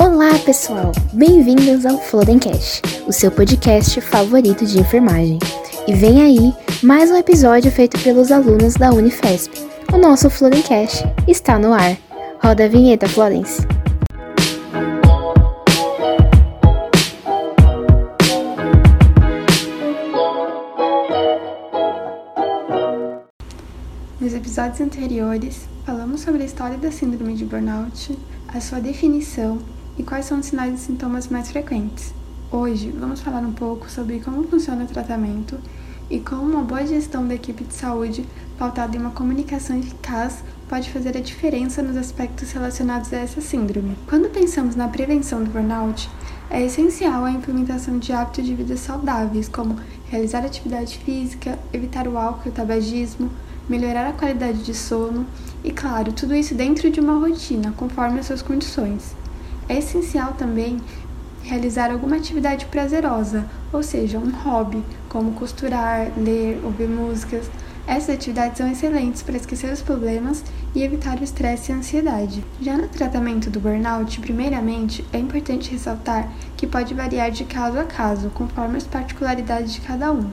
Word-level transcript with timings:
Olá, 0.00 0.36
pessoal! 0.44 0.90
Bem-vindos 1.12 1.86
ao 1.86 1.98
Flodencast, 1.98 2.82
o 3.06 3.12
seu 3.12 3.30
podcast 3.30 4.00
favorito 4.00 4.66
de 4.66 4.80
enfermagem. 4.80 5.38
E 5.86 5.92
vem 5.92 6.20
aí 6.20 6.52
mais 6.82 7.12
um 7.12 7.16
episódio 7.16 7.70
feito 7.70 7.96
pelos 8.00 8.32
alunos 8.32 8.74
da 8.74 8.90
Unifesp. 8.90 9.52
O 9.92 9.98
nosso 9.98 10.28
Flodencast 10.28 11.04
está 11.28 11.60
no 11.60 11.72
ar. 11.72 11.96
Roda 12.42 12.64
a 12.64 12.68
vinheta, 12.68 13.08
Florence. 13.08 13.64
Episódios 24.48 24.80
anteriores, 24.80 25.68
falamos 25.84 26.22
sobre 26.22 26.42
a 26.42 26.46
história 26.46 26.78
da 26.78 26.90
síndrome 26.90 27.34
de 27.34 27.44
burnout, 27.44 28.18
a 28.48 28.58
sua 28.62 28.80
definição 28.80 29.58
e 29.98 30.02
quais 30.02 30.24
são 30.24 30.40
os 30.40 30.46
sinais 30.46 30.72
e 30.72 30.84
sintomas 30.84 31.28
mais 31.28 31.50
frequentes. 31.50 32.14
Hoje, 32.50 32.90
vamos 32.98 33.20
falar 33.20 33.40
um 33.40 33.52
pouco 33.52 33.90
sobre 33.90 34.20
como 34.20 34.42
funciona 34.44 34.84
o 34.84 34.86
tratamento 34.86 35.58
e 36.08 36.18
como 36.18 36.44
uma 36.44 36.62
boa 36.62 36.86
gestão 36.86 37.28
da 37.28 37.34
equipe 37.34 37.62
de 37.62 37.74
saúde, 37.74 38.26
pautada 38.58 38.96
em 38.96 39.00
uma 39.00 39.10
comunicação 39.10 39.78
eficaz, 39.78 40.42
pode 40.66 40.90
fazer 40.90 41.14
a 41.14 41.20
diferença 41.20 41.82
nos 41.82 41.98
aspectos 41.98 42.50
relacionados 42.50 43.12
a 43.12 43.18
essa 43.18 43.42
síndrome. 43.42 43.98
Quando 44.08 44.30
pensamos 44.30 44.74
na 44.74 44.88
prevenção 44.88 45.44
do 45.44 45.50
burnout, 45.50 46.08
é 46.48 46.64
essencial 46.64 47.22
a 47.26 47.30
implementação 47.30 47.98
de 47.98 48.14
hábitos 48.14 48.46
de 48.46 48.54
vida 48.54 48.78
saudáveis, 48.78 49.46
como 49.46 49.76
realizar 50.08 50.42
atividade 50.42 50.96
física, 50.96 51.58
evitar 51.70 52.08
o 52.08 52.16
álcool 52.16 52.44
e 52.46 52.48
o 52.48 52.52
tabagismo, 52.52 53.30
melhorar 53.68 54.08
a 54.08 54.12
qualidade 54.12 54.62
de 54.62 54.74
sono 54.74 55.26
e, 55.62 55.70
claro, 55.70 56.12
tudo 56.12 56.34
isso 56.34 56.54
dentro 56.54 56.90
de 56.90 57.00
uma 57.00 57.18
rotina, 57.18 57.72
conforme 57.76 58.20
as 58.20 58.26
suas 58.26 58.42
condições. 58.42 59.14
É 59.68 59.78
essencial 59.78 60.32
também 60.32 60.80
realizar 61.42 61.90
alguma 61.90 62.16
atividade 62.16 62.66
prazerosa, 62.66 63.46
ou 63.72 63.82
seja, 63.82 64.18
um 64.18 64.30
hobby, 64.30 64.82
como 65.08 65.32
costurar, 65.32 66.10
ler, 66.16 66.60
ouvir 66.64 66.88
músicas. 66.88 67.50
Essas 67.86 68.16
atividades 68.16 68.58
são 68.58 68.70
excelentes 68.70 69.22
para 69.22 69.36
esquecer 69.36 69.72
os 69.72 69.80
problemas 69.80 70.44
e 70.74 70.82
evitar 70.82 71.18
o 71.18 71.24
estresse 71.24 71.72
e 71.72 71.74
a 71.74 71.78
ansiedade. 71.78 72.44
Já 72.60 72.76
no 72.76 72.86
tratamento 72.86 73.48
do 73.48 73.60
burnout, 73.60 74.20
primeiramente, 74.20 75.04
é 75.10 75.18
importante 75.18 75.70
ressaltar 75.70 76.30
que 76.56 76.66
pode 76.66 76.92
variar 76.92 77.30
de 77.30 77.44
caso 77.44 77.78
a 77.78 77.84
caso, 77.84 78.30
conforme 78.30 78.76
as 78.76 78.84
particularidades 78.84 79.72
de 79.72 79.80
cada 79.80 80.12
um. 80.12 80.30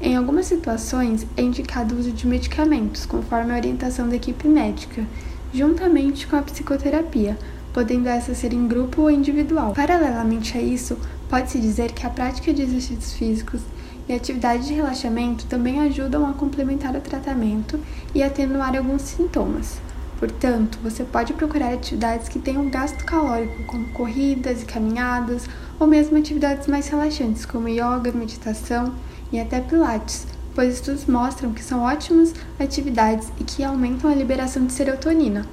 Em 0.00 0.16
algumas 0.16 0.46
situações, 0.46 1.26
é 1.36 1.42
indicado 1.42 1.94
o 1.94 1.98
uso 1.98 2.12
de 2.12 2.24
medicamentos, 2.24 3.04
conforme 3.04 3.52
a 3.52 3.56
orientação 3.56 4.08
da 4.08 4.14
equipe 4.14 4.46
médica, 4.46 5.04
juntamente 5.52 6.24
com 6.28 6.36
a 6.36 6.42
psicoterapia, 6.42 7.36
podendo 7.72 8.08
essa 8.08 8.32
ser 8.32 8.52
em 8.52 8.68
grupo 8.68 9.02
ou 9.02 9.10
individual. 9.10 9.72
Paralelamente 9.74 10.56
a 10.56 10.62
isso, 10.62 10.96
pode-se 11.28 11.58
dizer 11.58 11.90
que 11.90 12.06
a 12.06 12.10
prática 12.10 12.54
de 12.54 12.62
exercícios 12.62 13.12
físicos 13.14 13.60
e 14.08 14.12
atividade 14.14 14.68
de 14.68 14.74
relaxamento 14.74 15.46
também 15.46 15.80
ajudam 15.80 16.24
a 16.30 16.32
complementar 16.32 16.94
o 16.94 17.00
tratamento 17.00 17.80
e 18.14 18.22
atenuar 18.22 18.76
alguns 18.76 19.02
sintomas. 19.02 19.80
Portanto, 20.20 20.78
você 20.80 21.02
pode 21.02 21.32
procurar 21.32 21.72
atividades 21.72 22.28
que 22.28 22.38
tenham 22.38 22.70
gasto 22.70 23.04
calórico, 23.04 23.64
como 23.64 23.88
corridas 23.88 24.62
e 24.62 24.64
caminhadas, 24.64 25.48
ou 25.78 25.88
mesmo 25.88 26.16
atividades 26.16 26.68
mais 26.68 26.86
relaxantes, 26.86 27.44
como 27.44 27.68
yoga, 27.68 28.12
meditação 28.12 28.94
e 29.32 29.40
até 29.40 29.60
pilates, 29.60 30.26
pois 30.54 30.74
estudos 30.74 31.06
mostram 31.06 31.52
que 31.52 31.62
são 31.62 31.82
ótimas 31.82 32.34
atividades 32.58 33.28
e 33.38 33.44
que 33.44 33.62
aumentam 33.62 34.10
a 34.10 34.14
liberação 34.14 34.66
de 34.66 34.72
serotonina 34.72 35.46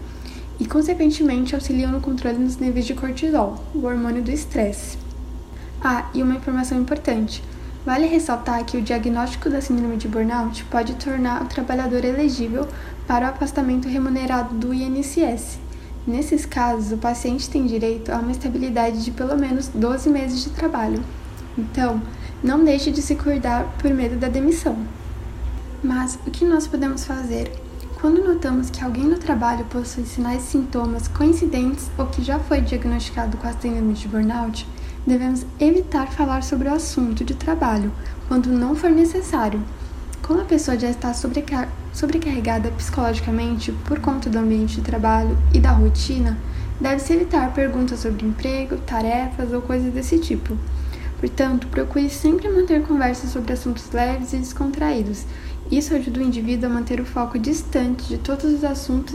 e, 0.59 0.66
consequentemente, 0.66 1.53
auxiliam 1.53 1.91
no 1.91 2.02
controle 2.02 2.38
dos 2.38 2.58
níveis 2.58 2.85
de 2.85 2.94
cortisol, 2.94 3.64
o 3.74 3.85
hormônio 3.85 4.24
do 4.24 4.31
estresse. 4.31 4.97
Ah, 5.84 6.09
e 6.14 6.24
uma 6.24 6.35
informação 6.35 6.80
importante. 6.80 7.44
Vale 7.85 8.08
ressaltar 8.08 8.66
que 8.66 8.78
o 8.78 8.81
diagnóstico 8.81 9.50
da 9.50 9.62
síndrome 9.62 9.97
de 9.97 10.08
burnout 10.08 10.64
pode 10.66 10.96
tornar 10.96 11.44
o 11.44 11.46
trabalhador 11.46 12.03
elegível 12.03 12.68
para 13.06 13.28
o 13.28 13.30
afastamento 13.30 13.88
remunerado 13.88 14.56
do 14.56 14.74
INSS. 14.74 15.59
Nesses 16.08 16.46
casos, 16.46 16.91
o 16.91 16.97
paciente 16.97 17.50
tem 17.50 17.66
direito 17.66 18.12
a 18.12 18.18
uma 18.18 18.31
estabilidade 18.31 19.03
de 19.03 19.12
pelo 19.12 19.38
menos 19.38 19.68
12 19.68 20.09
meses 20.09 20.44
de 20.44 20.50
trabalho. 20.50 21.03
Então, 21.57 22.01
não 22.43 22.63
deixe 22.63 22.91
de 22.91 23.01
se 23.01 23.16
cuidar 23.16 23.66
por 23.79 23.91
medo 23.91 24.17
da 24.17 24.27
demissão. 24.27 24.77
Mas 25.83 26.17
o 26.25 26.31
que 26.31 26.43
nós 26.45 26.67
podemos 26.67 27.05
fazer 27.05 27.51
quando 28.01 28.23
notamos 28.23 28.69
que 28.69 28.83
alguém 28.83 29.05
no 29.05 29.17
trabalho 29.17 29.66
possui 29.66 30.05
sinais 30.05 30.43
e 30.43 30.47
sintomas 30.47 31.07
coincidentes 31.07 31.89
ou 31.97 32.05
que 32.07 32.23
já 32.23 32.38
foi 32.39 32.61
diagnosticado 32.61 33.38
com 33.38 33.47
a 33.47 33.53
síndrome 33.53 33.93
de 33.93 34.07
burnout? 34.07 34.67
Devemos 35.07 35.45
evitar 35.59 36.07
falar 36.07 36.43
sobre 36.43 36.67
o 36.67 36.73
assunto 36.73 37.23
de 37.23 37.35
trabalho 37.35 37.91
quando 38.27 38.47
não 38.47 38.75
for 38.75 38.89
necessário. 38.89 39.61
Como 40.22 40.41
a 40.41 40.45
pessoa 40.45 40.77
já 40.77 40.89
está 40.89 41.13
sobrecar 41.13 41.69
sobrecarregada 41.93 42.72
psicologicamente 42.72 43.72
por 43.85 43.99
conta 43.99 44.29
do 44.29 44.39
ambiente 44.39 44.75
de 44.75 44.81
trabalho 44.81 45.37
e 45.53 45.59
da 45.59 45.72
rotina, 45.72 46.37
deve-se 46.81 47.13
evitar 47.13 47.53
perguntas 47.53 47.99
sobre 47.99 48.25
emprego, 48.25 48.77
tarefas 48.77 49.53
ou 49.53 49.61
coisas 49.61 49.93
desse 49.93 50.19
tipo. 50.19 50.57
Portanto, 51.20 51.68
procure 51.68 52.09
sempre 52.09 52.50
manter 52.50 52.84
conversas 52.84 53.31
sobre 53.31 53.53
assuntos 53.53 53.90
leves 53.92 54.34
e 54.34 54.38
descontraídos. 54.38 55.26
Isso 55.72 55.96
ajuda 55.96 56.20
o 56.20 56.24
indivíduo 56.24 56.70
a 56.70 56.74
manter 56.74 57.00
o 57.00 57.06
foco 57.06 57.40
distante 57.40 58.08
de 58.08 58.18
todos 58.18 58.46
os 58.46 58.64
assuntos 58.64 59.14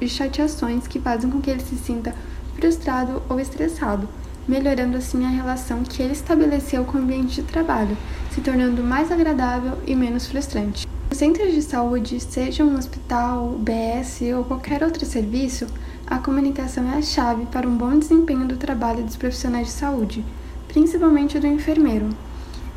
e 0.00 0.08
chateações 0.08 0.86
que 0.86 1.00
fazem 1.00 1.30
com 1.30 1.40
que 1.40 1.50
ele 1.50 1.60
se 1.60 1.76
sinta 1.76 2.14
frustrado 2.54 3.22
ou 3.28 3.38
estressado, 3.38 4.08
melhorando 4.48 4.96
assim 4.96 5.24
a 5.24 5.28
relação 5.28 5.82
que 5.82 6.02
ele 6.02 6.12
estabeleceu 6.12 6.84
com 6.84 6.98
o 6.98 7.00
ambiente 7.02 7.36
de 7.36 7.42
trabalho, 7.42 7.96
se 8.32 8.40
tornando 8.40 8.82
mais 8.82 9.10
agradável 9.10 9.76
e 9.86 9.94
menos 9.94 10.26
frustrante. 10.26 10.86
Nos 11.10 11.18
centros 11.18 11.52
de 11.52 11.60
saúde, 11.60 12.20
seja 12.20 12.64
um 12.64 12.78
hospital, 12.78 13.58
BS 13.58 14.22
ou 14.36 14.44
qualquer 14.44 14.82
outro 14.82 15.04
serviço, 15.04 15.66
a 16.06 16.18
comunicação 16.18 16.90
é 16.92 16.98
a 16.98 17.02
chave 17.02 17.44
para 17.46 17.68
um 17.68 17.76
bom 17.76 17.98
desempenho 17.98 18.46
do 18.46 18.56
trabalho 18.56 19.02
dos 19.02 19.16
profissionais 19.16 19.66
de 19.66 19.72
saúde 19.72 20.24
principalmente 20.70 21.40
do 21.40 21.48
enfermeiro. 21.48 22.08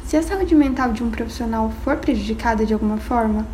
Se 0.04 0.18
a 0.18 0.24
saúde 0.24 0.56
mental 0.56 0.92
de 0.92 1.04
um 1.04 1.12
profissional 1.12 1.72
for 1.84 1.98
prejudicada 1.98 2.66
de 2.66 2.74
alguma 2.74 2.98
forma, 2.98 3.46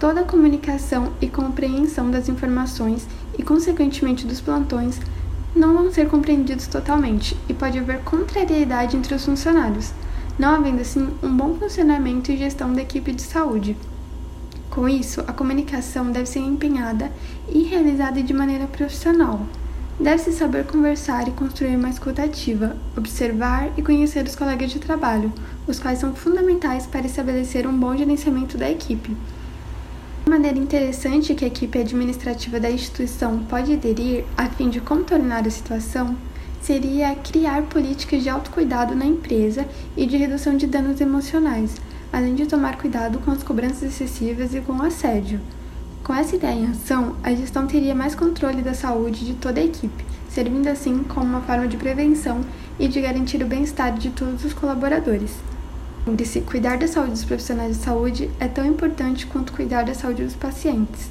toda 0.00 0.22
a 0.22 0.24
comunicação 0.24 1.12
e 1.20 1.28
compreensão 1.28 2.10
das 2.10 2.28
informações 2.28 3.06
e, 3.38 3.42
consequentemente, 3.44 4.26
dos 4.26 4.40
plantões 4.40 5.00
não 5.54 5.74
vão 5.74 5.92
ser 5.92 6.08
compreendidos 6.08 6.66
totalmente 6.66 7.36
e 7.48 7.54
pode 7.54 7.78
haver 7.78 8.00
contrariedade 8.00 8.96
entre 8.96 9.14
os 9.14 9.24
funcionários, 9.24 9.92
não 10.36 10.56
havendo 10.56 10.80
assim 10.80 11.08
um 11.22 11.36
bom 11.36 11.54
funcionamento 11.54 12.32
e 12.32 12.36
gestão 12.36 12.72
da 12.72 12.82
equipe 12.82 13.12
de 13.12 13.22
saúde. 13.22 13.76
Com 14.70 14.88
isso, 14.88 15.20
a 15.20 15.32
comunicação 15.32 16.10
deve 16.10 16.26
ser 16.26 16.40
empenhada 16.40 17.12
e 17.48 17.62
realizada 17.62 18.20
de 18.20 18.34
maneira 18.34 18.66
profissional. 18.66 19.46
Deve-se 19.98 20.32
saber 20.32 20.66
conversar 20.66 21.28
e 21.28 21.30
construir 21.30 21.76
uma 21.76 21.88
escuta 21.88 22.24
ativa, 22.24 22.76
observar 22.96 23.70
e 23.76 23.82
conhecer 23.82 24.26
os 24.26 24.34
colegas 24.34 24.72
de 24.72 24.80
trabalho, 24.80 25.32
os 25.68 25.78
quais 25.78 26.00
são 26.00 26.12
fundamentais 26.14 26.84
para 26.84 27.06
estabelecer 27.06 27.64
um 27.64 27.78
bom 27.78 27.96
gerenciamento 27.96 28.58
da 28.58 28.68
equipe. 28.68 29.16
Uma 30.26 30.36
maneira 30.36 30.58
interessante 30.58 31.32
que 31.34 31.44
a 31.44 31.48
equipe 31.48 31.78
administrativa 31.78 32.58
da 32.58 32.70
instituição 32.70 33.38
pode 33.44 33.72
aderir 33.72 34.24
a 34.36 34.48
fim 34.48 34.68
de 34.68 34.80
contornar 34.80 35.46
a 35.46 35.50
situação 35.50 36.16
seria 36.60 37.14
criar 37.14 37.62
políticas 37.62 38.22
de 38.22 38.28
autocuidado 38.28 38.96
na 38.96 39.06
empresa 39.06 39.64
e 39.96 40.06
de 40.06 40.16
redução 40.16 40.56
de 40.56 40.66
danos 40.66 41.00
emocionais, 41.00 41.76
além 42.12 42.34
de 42.34 42.46
tomar 42.46 42.78
cuidado 42.78 43.20
com 43.20 43.30
as 43.30 43.44
cobranças 43.44 43.82
excessivas 43.82 44.54
e 44.54 44.60
com 44.60 44.72
o 44.72 44.82
assédio. 44.82 45.40
Com 46.04 46.12
essa 46.12 46.36
ideia 46.36 46.52
em 46.52 46.66
ação, 46.66 47.16
a 47.22 47.34
gestão 47.34 47.66
teria 47.66 47.94
mais 47.94 48.14
controle 48.14 48.60
da 48.60 48.74
saúde 48.74 49.24
de 49.24 49.32
toda 49.32 49.58
a 49.58 49.64
equipe, 49.64 50.04
servindo 50.28 50.68
assim 50.68 51.02
como 51.02 51.24
uma 51.24 51.40
forma 51.40 51.66
de 51.66 51.78
prevenção 51.78 52.42
e 52.78 52.86
de 52.86 53.00
garantir 53.00 53.42
o 53.42 53.46
bem-estar 53.46 53.96
de 53.96 54.10
todos 54.10 54.44
os 54.44 54.52
colaboradores. 54.52 55.30
Lembre-se, 56.06 56.42
cuidar 56.42 56.76
da 56.76 56.86
saúde 56.86 57.12
dos 57.12 57.24
profissionais 57.24 57.78
de 57.78 57.82
saúde 57.82 58.30
é 58.38 58.46
tão 58.46 58.66
importante 58.66 59.26
quanto 59.26 59.54
cuidar 59.54 59.84
da 59.84 59.94
saúde 59.94 60.24
dos 60.24 60.34
pacientes. 60.34 61.10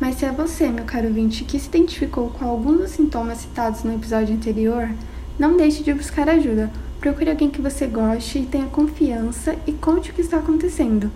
Mas 0.00 0.16
se 0.16 0.24
é 0.24 0.32
você, 0.32 0.66
meu 0.66 0.84
caro 0.84 1.06
ouvinte, 1.06 1.44
que 1.44 1.56
se 1.56 1.68
identificou 1.68 2.28
com 2.30 2.44
alguns 2.44 2.78
dos 2.78 2.90
sintomas 2.90 3.38
citados 3.38 3.84
no 3.84 3.94
episódio 3.94 4.34
anterior, 4.34 4.90
não 5.38 5.56
deixe 5.56 5.84
de 5.84 5.94
buscar 5.94 6.28
ajuda. 6.28 6.72
Procure 6.98 7.30
alguém 7.30 7.50
que 7.50 7.62
você 7.62 7.86
goste 7.86 8.40
e 8.40 8.46
tenha 8.46 8.66
confiança 8.66 9.54
e 9.64 9.70
conte 9.70 10.10
o 10.10 10.12
que 10.12 10.22
está 10.22 10.38
acontecendo. 10.38 11.08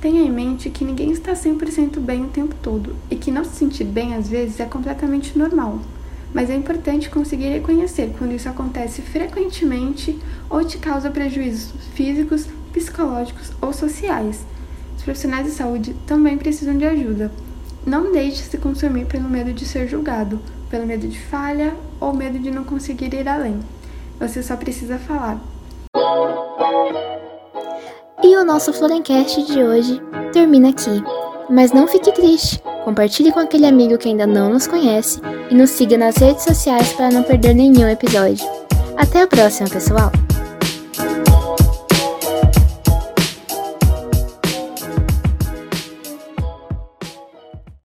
Tenha 0.00 0.22
em 0.22 0.30
mente 0.30 0.70
que 0.70 0.82
ninguém 0.82 1.12
está 1.12 1.34
100% 1.34 2.00
bem 2.00 2.24
o 2.24 2.28
tempo 2.28 2.54
todo 2.62 2.96
e 3.10 3.16
que 3.16 3.30
não 3.30 3.44
se 3.44 3.56
sentir 3.56 3.84
bem 3.84 4.14
às 4.14 4.28
vezes 4.28 4.58
é 4.58 4.64
completamente 4.64 5.38
normal. 5.38 5.78
Mas 6.32 6.48
é 6.48 6.54
importante 6.54 7.10
conseguir 7.10 7.50
reconhecer 7.50 8.14
quando 8.16 8.32
isso 8.32 8.48
acontece 8.48 9.02
frequentemente 9.02 10.18
ou 10.48 10.64
te 10.64 10.78
causa 10.78 11.10
prejuízos 11.10 11.72
físicos, 11.92 12.46
psicológicos 12.72 13.52
ou 13.60 13.74
sociais. 13.74 14.46
Os 14.96 15.02
profissionais 15.02 15.44
de 15.44 15.52
saúde 15.52 15.94
também 16.06 16.38
precisam 16.38 16.78
de 16.78 16.86
ajuda. 16.86 17.30
Não 17.86 18.10
deixe 18.10 18.42
se 18.42 18.56
consumir 18.56 19.04
pelo 19.04 19.28
medo 19.28 19.52
de 19.52 19.66
ser 19.66 19.86
julgado, 19.86 20.40
pelo 20.70 20.86
medo 20.86 21.06
de 21.06 21.18
falha 21.18 21.74
ou 22.00 22.14
medo 22.14 22.38
de 22.38 22.50
não 22.50 22.64
conseguir 22.64 23.12
ir 23.12 23.28
além. 23.28 23.60
Você 24.18 24.42
só 24.42 24.56
precisa 24.56 24.98
falar. 24.98 25.42
E 28.22 28.36
o 28.36 28.44
nosso 28.44 28.72
Florencast 28.72 29.42
de 29.44 29.62
hoje 29.62 30.00
termina 30.32 30.70
aqui. 30.70 31.02
Mas 31.48 31.72
não 31.72 31.88
fique 31.88 32.12
triste. 32.12 32.62
Compartilhe 32.84 33.32
com 33.32 33.40
aquele 33.40 33.66
amigo 33.66 33.98
que 33.98 34.08
ainda 34.08 34.26
não 34.26 34.50
nos 34.50 34.66
conhece 34.66 35.20
e 35.50 35.54
nos 35.54 35.70
siga 35.70 35.98
nas 35.98 36.16
redes 36.16 36.44
sociais 36.44 36.92
para 36.92 37.10
não 37.10 37.22
perder 37.22 37.54
nenhum 37.54 37.88
episódio. 37.88 38.46
Até 38.96 39.22
a 39.22 39.26
próxima, 39.26 39.68
pessoal! 39.68 40.12